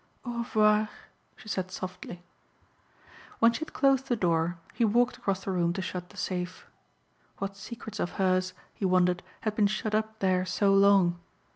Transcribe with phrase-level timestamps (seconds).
[0.25, 0.89] "Au revoir,"
[1.35, 2.23] she said softly.
[3.37, 6.65] When she had closed the door he walked across the room to shut the safe.
[7.37, 11.19] What secrets of hers, he wondered, had been shut up there so long.